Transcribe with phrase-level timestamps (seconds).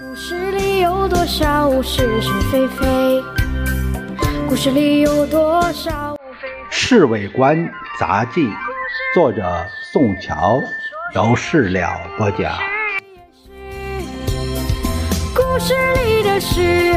[0.00, 3.22] 故事里有多少是是非非？
[4.48, 6.14] 故事里有多少？
[6.70, 8.46] 《侍卫官杂记》，
[9.14, 10.58] 作者宋乔，
[11.14, 12.58] 由事了播讲。
[15.34, 15.74] 故事
[16.06, 16.94] 里的事，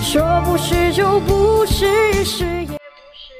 [0.00, 2.74] 说不是就不是，是也不
[3.12, 3.34] 是。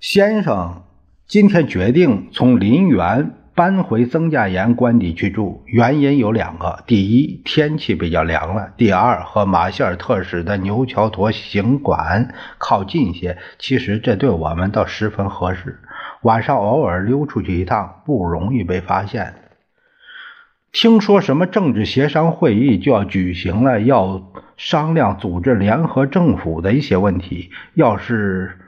[0.00, 0.82] 先生，
[1.28, 3.34] 今天决定从林园。
[3.54, 13.36] 搬回曾家岩官邸去住，原因有两个：第一，天气比较凉了；第二，和马歇尔特使的牛桥坨行馆靠近些。
[13.58, 15.80] 其实这对我们倒十分合适，
[16.22, 19.34] 晚上偶尔溜出去一趟，不容易被发现。
[20.72, 27.50] 听说什么政治协商会议就要举行了，要商量组织联合政府的一些问题。
[27.74, 28.58] 要是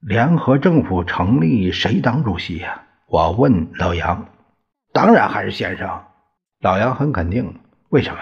[0.00, 2.82] 联合政府成立，谁当主席呀？
[3.08, 4.26] 我问老杨
[4.92, 5.88] ：“当然还是先生。”
[6.60, 7.54] 老杨很肯定。
[7.88, 8.18] 为什么？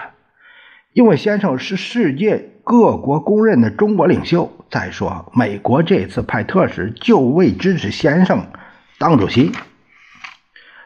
[0.93, 4.51] 因为先生是世界各国公认的中国领袖。
[4.69, 8.45] 再说，美国这次派特使就为支持先生
[8.99, 9.51] 当主席。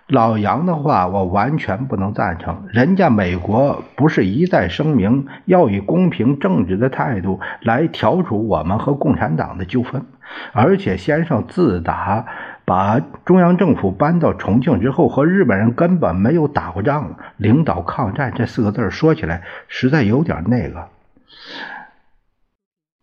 [0.07, 2.67] 老杨的话我完全不能赞成。
[2.69, 10.05] 人家美国不是一再声明要以公平正直的态度来调处我们和共产党的纠纷，
[10.53, 12.25] 而且先生自打。
[12.69, 17.15] 把中央政府搬到重庆之后，和日本人根本没有打过仗。
[17.37, 20.87] 领导抗战这四个字说起来实在有点那个。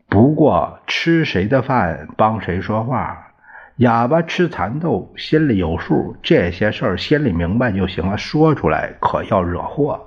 [0.08, 3.32] 不过吃谁的饭帮谁说话，
[3.78, 10.00] 哑巴吃蚕豆心里有数，这些事儿心里明白就行了，说出来可要惹祸。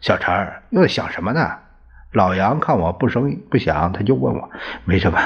[0.00, 1.48] 小陈又在想什么呢？
[2.16, 4.50] 老杨看我不声不响，他就问我
[4.86, 5.18] ：“没什么，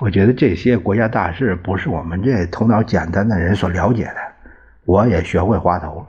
[0.00, 4.16] 我觉得这些国家大事不是我们这头脑简单的人所了解的。
[4.84, 6.06] 我也学会滑头了，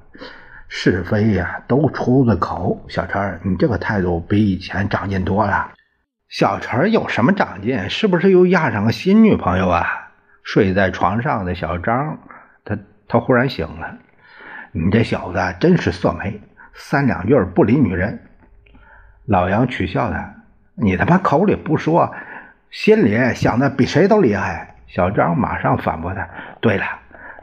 [0.67, 2.83] 是非呀都出自口。
[2.87, 5.69] 小陈，你这个态度比以前长进多了。
[6.29, 7.87] 小陈有什么长进？
[7.87, 9.85] 是不是又压上个新女朋友啊？
[10.41, 12.17] 睡在床上的小张，
[12.65, 12.75] 他
[13.07, 13.97] 他忽然醒了。
[14.71, 16.41] 你这小子真是色媒，
[16.73, 18.19] 三两句不理女人。”
[19.25, 20.33] 老杨取笑他
[20.75, 22.13] ：“你他妈口里不说，
[22.71, 26.27] 心里想的比谁都厉害。”小张马上反驳他
[26.59, 26.83] ：“对了，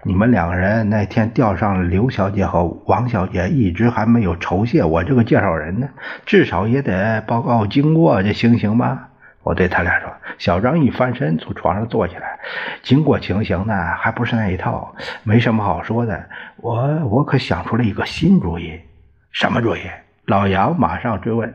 [0.02, 5.88] 你们两个人那天钓上刘小姐和王小姐，一直还没有酬谢我这个介绍人呢，
[6.26, 9.06] 至少也得报告经过，这行行吗？”
[9.42, 10.12] 我对他俩说。
[10.36, 12.38] 小张一翻身从床上坐起来
[12.84, 16.26] ：“经过情形呢，还不是那一套，没什么好说的。
[16.58, 18.78] 我我可想出了一个新主意。
[19.32, 19.80] ”“什么主意？”
[20.26, 21.52] 老杨马上追问。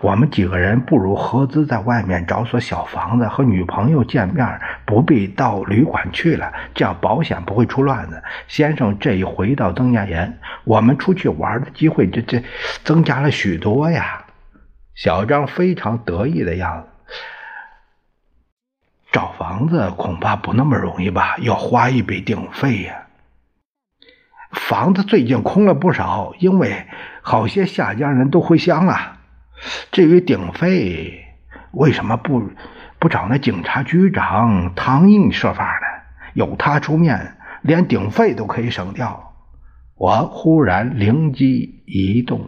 [0.00, 8.22] 我们几个人不如合资在外面找所小房子和女朋友见面，不必到旅馆去了，这样保险不会出乱子。
[8.48, 12.42] 先生这一回到曾家岩，我们出去玩的机会这这
[12.84, 14.24] 增加了许多呀。
[14.94, 16.86] 小张非常得意的样子。
[19.12, 21.36] 找房子恐怕不那么容易吧？
[21.38, 23.06] 要花一笔顶费呀。
[24.52, 26.86] 房子最近空了不少，因为
[27.22, 29.18] 好些下家人都回乡了。
[29.92, 31.26] 至于顶费，
[31.72, 32.50] 为什么不
[32.98, 35.86] 不找那警察局长汤印设法呢？
[36.34, 39.34] 有他出面，连顶费都可以省掉。
[39.96, 42.46] 我忽然灵机一动。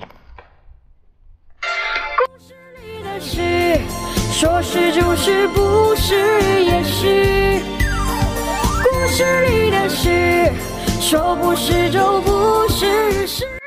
[2.16, 3.78] 故事里的事，
[4.32, 7.60] 说是就是，不是也是。
[8.82, 10.50] 故事里的事，
[11.00, 13.61] 说不是就不是，是。